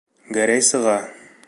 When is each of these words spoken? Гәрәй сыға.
Гәрәй 0.37 0.65
сыға. 0.71 0.97